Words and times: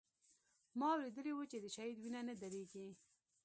ما 0.79 0.87
اورېدلي 0.95 1.31
و 1.33 1.49
چې 1.51 1.57
د 1.61 1.65
شهيد 1.75 1.97
وينه 1.99 2.21
نه 2.27 2.33
درېږي. 2.41 2.87